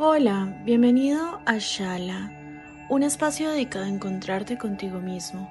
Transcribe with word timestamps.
Hola, 0.00 0.56
bienvenido 0.64 1.40
a 1.44 1.56
Shala, 1.58 2.30
un 2.88 3.02
espacio 3.02 3.50
dedicado 3.50 3.84
a 3.84 3.88
encontrarte 3.88 4.56
contigo 4.56 5.00
mismo. 5.00 5.50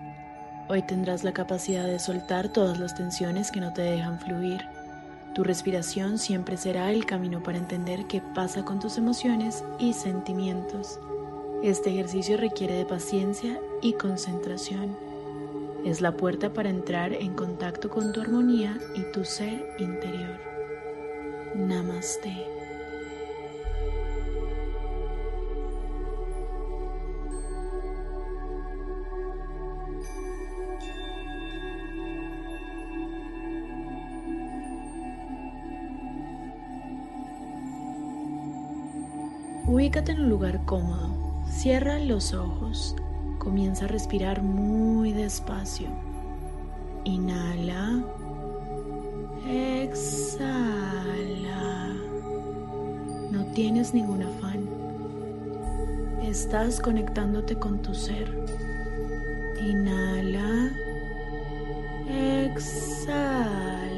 Hoy 0.70 0.84
tendrás 0.84 1.26
la 1.26 1.34
capacidad 1.34 1.86
de 1.86 2.00
soltar 2.00 2.48
todas 2.48 2.80
las 2.80 2.96
tensiones 2.96 3.52
que 3.52 3.60
no 3.60 3.74
te 3.74 3.82
dejan 3.82 4.22
fluir. 4.22 4.62
Tu 5.36 5.44
respiración 5.44 6.18
siempre 6.18 6.56
será 6.56 6.94
el 6.94 7.06
camino 7.06 7.44
para 7.44 7.58
entender 7.58 8.06
qué 8.08 8.22
pasa 8.22 8.64
con 8.64 8.80
tus 8.80 8.98
emociones 8.98 9.66
y 9.80 9.92
sentimientos. 9.92 10.98
Este 11.62 11.90
ejercicio 11.90 12.38
requiere 12.38 12.76
de 12.76 12.86
paciencia 12.86 13.60
y 13.82 13.96
concentración. 13.96 14.96
Es 15.84 16.00
la 16.00 16.14
puerta 16.14 16.54
para 16.54 16.70
entrar 16.70 17.12
en 17.12 17.34
contacto 17.34 17.90
con 17.90 18.14
tu 18.14 18.22
armonía 18.22 18.78
y 18.96 19.12
tu 19.12 19.26
ser 19.26 19.76
interior. 19.78 20.40
Namaste. 21.54 22.57
Ubícate 39.68 40.14
en 40.14 40.22
un 40.22 40.30
lugar 40.30 40.64
cómodo. 40.64 41.10
Cierra 41.50 42.00
los 42.00 42.34
ojos. 42.34 42.96
Comienza 43.38 43.84
a 43.84 43.90
respirar 43.90 44.42
muy 44.42 45.12
despacio. 45.12 45.90
Inhala. 47.04 48.02
Exhala. 49.46 50.38
No 53.30 53.44
tienes 53.54 53.94
ningún 53.94 54.24
afán. 54.24 54.70
Estás 56.24 56.80
conectándote 56.80 57.56
con 57.56 57.82
tu 57.82 57.94
ser. 57.94 58.34
Inhala. 59.62 60.72
Exhala. 62.10 63.97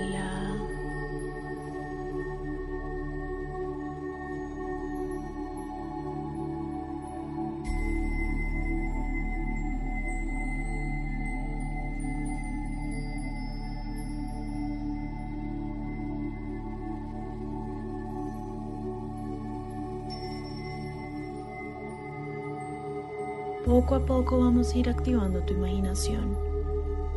Poco 23.66 23.96
a 23.96 24.06
poco 24.06 24.40
vamos 24.40 24.74
a 24.74 24.78
ir 24.78 24.90
activando 24.90 25.42
tu 25.42 25.54
imaginación. 25.54 26.38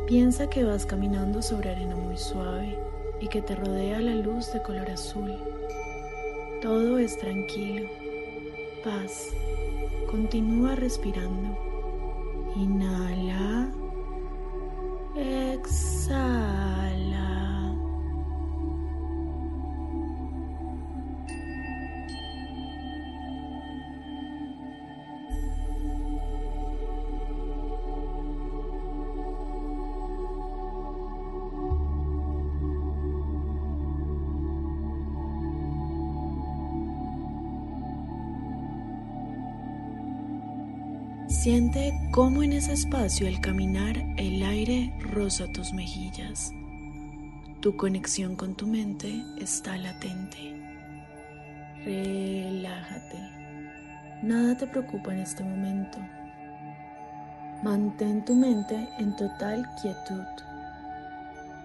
Piensa 0.05 0.49
que 0.49 0.65
vas 0.65 0.85
caminando 0.85 1.41
sobre 1.41 1.71
arena 1.71 1.95
muy 1.95 2.17
suave 2.17 2.77
y 3.21 3.27
que 3.29 3.41
te 3.41 3.55
rodea 3.55 4.01
la 4.01 4.15
luz 4.15 4.51
de 4.51 4.61
color 4.61 4.89
azul. 4.91 5.33
Todo 6.61 6.97
es 6.97 7.17
tranquilo, 7.17 7.87
paz. 8.83 9.29
Continúa 10.11 10.75
respirando. 10.75 11.57
Inhala. 12.55 13.71
Exhala. 15.15 16.92
Siente 41.43 41.93
cómo 42.11 42.41
en 42.41 42.53
ese 42.53 42.71
espacio 42.71 43.27
al 43.27 43.41
caminar 43.41 43.97
el 44.15 44.41
aire 44.43 44.93
roza 45.01 45.45
tus 45.51 45.73
mejillas. 45.73 46.53
Tu 47.59 47.75
conexión 47.75 48.37
con 48.37 48.55
tu 48.55 48.65
mente 48.65 49.21
está 49.41 49.75
latente. 49.75 50.37
Relájate. 51.83 53.17
Nada 54.21 54.55
te 54.55 54.67
preocupa 54.67 55.11
en 55.11 55.19
este 55.19 55.43
momento. 55.43 55.97
Mantén 57.61 58.23
tu 58.23 58.35
mente 58.35 58.87
en 58.97 59.13
total 59.17 59.69
quietud. 59.81 60.23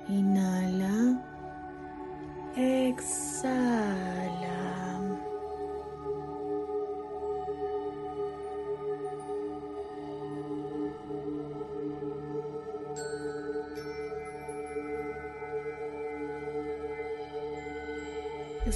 Inhala. 0.08 1.22
Exhala. 2.56 3.67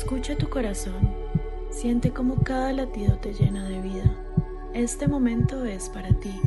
Escucha 0.02 0.34
tu 0.34 0.48
corazón, 0.48 1.14
siente 1.70 2.10
cómo 2.10 2.42
cada 2.42 2.72
latido 2.72 3.18
te 3.18 3.32
llena 3.32 3.68
de 3.68 3.80
vida. 3.80 4.12
Este 4.74 5.06
momento 5.06 5.64
es 5.64 5.88
para 5.90 6.08
ti. 6.18 6.40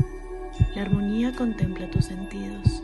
La 0.75 0.81
armonía 0.81 1.33
contempla 1.33 1.89
tus 1.89 2.03
sentidos. 2.03 2.83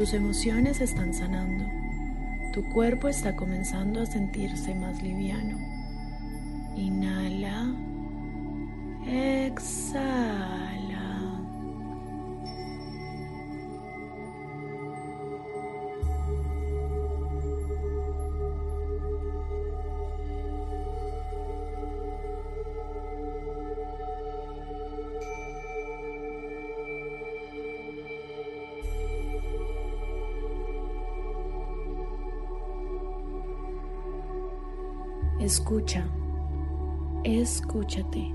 Tus 0.00 0.14
emociones 0.14 0.80
están 0.80 1.12
sanando. 1.12 1.66
Tu 2.54 2.64
cuerpo 2.70 3.08
está 3.08 3.36
comenzando 3.36 4.00
a 4.00 4.06
sentirse 4.06 4.74
más 4.74 5.02
liviano. 5.02 5.58
Inhala. 6.74 7.70
Exhala. 9.06 10.29
Escucha, 35.40 36.04
escúchate. 37.24 38.30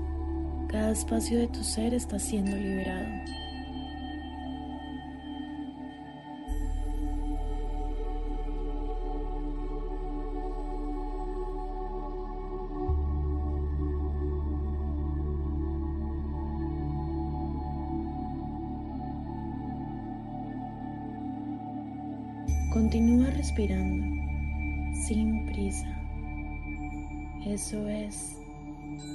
Cada 0.68 0.90
espacio 0.90 1.38
de 1.38 1.46
tu 1.46 1.62
ser 1.62 1.94
está 1.94 2.18
siendo 2.18 2.56
liberado. 2.56 3.06
Continúa 22.72 23.30
respirando 23.30 24.04
sin 25.06 25.46
prisa. 25.46 25.95
Eso 27.46 27.88
es. 27.88 28.36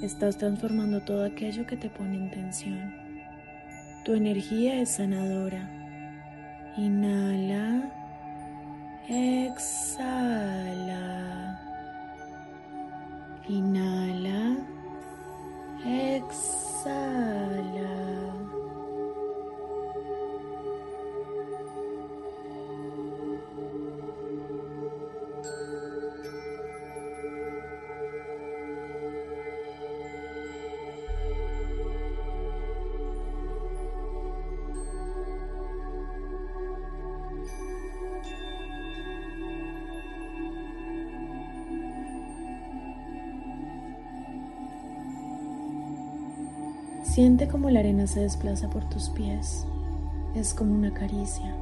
Estás 0.01 0.37
transformando 0.37 1.01
todo 1.01 1.25
aquello 1.25 1.67
que 1.67 1.75
te 1.75 1.89
pone 1.89 2.15
en 2.15 2.31
tensión. 2.31 2.95
Tu 4.05 4.13
energía 4.13 4.81
es 4.81 4.91
sanadora. 4.91 5.69
Inhala. 6.77 7.91
Exhala. 9.09 10.39
Inhala. 13.49 14.55
Exhala. 15.85 17.01
Siente 47.11 47.49
como 47.49 47.69
la 47.69 47.81
arena 47.81 48.07
se 48.07 48.21
desplaza 48.21 48.69
por 48.69 48.87
tus 48.87 49.09
pies. 49.09 49.65
Es 50.33 50.53
como 50.53 50.73
una 50.73 50.93
caricia. 50.93 51.53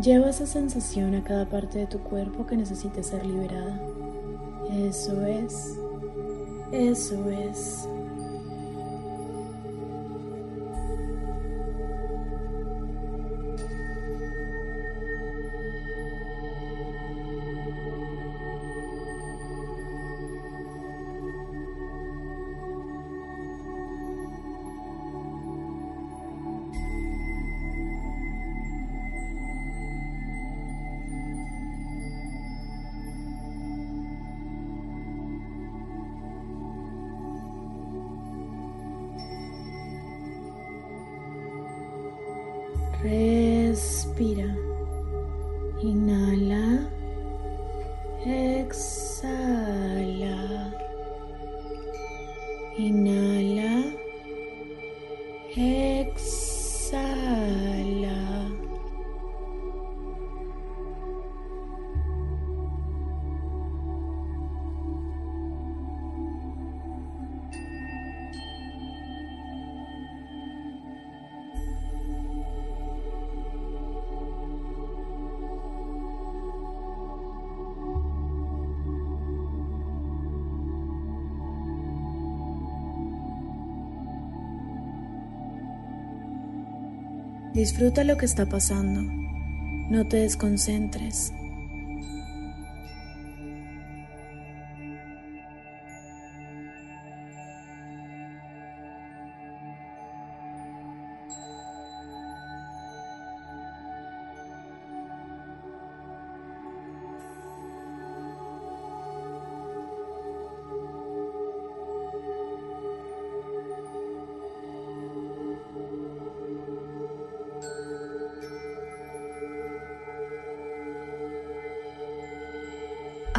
Lleva 0.00 0.30
esa 0.30 0.46
sensación 0.46 1.16
a 1.16 1.24
cada 1.24 1.46
parte 1.46 1.80
de 1.80 1.86
tu 1.88 1.98
cuerpo 1.98 2.46
que 2.46 2.56
necesite 2.56 3.02
ser 3.02 3.26
liberada. 3.26 3.76
Eso 4.70 5.26
es. 5.26 5.76
Eso 6.70 7.28
es. 7.28 7.88
Respira. 43.02 44.50
Inhala. 45.80 46.90
Exhala. 48.26 49.54
Inhala. 52.76 53.94
Exhala. 55.54 56.48
Disfruta 87.58 88.04
lo 88.04 88.16
que 88.16 88.24
está 88.24 88.46
pasando. 88.46 89.02
No 89.90 90.06
te 90.06 90.18
desconcentres. 90.18 91.32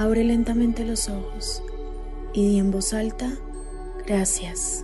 Abre 0.10 0.24
lentamente 0.24 0.84
los 0.86 1.08
ojos 1.08 1.62
y 2.34 2.48
di 2.48 2.58
en 2.58 2.72
voz 2.72 2.96
alta, 2.96 3.30
gracias. 4.08 4.84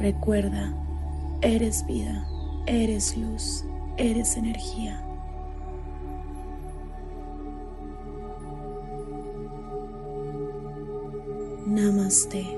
Recuerda, 0.00 0.72
eres 1.42 1.84
vida, 1.84 2.26
eres 2.64 3.14
luz, 3.14 3.66
eres 3.98 4.38
energía. 4.38 5.04
Namaste. 11.66 12.57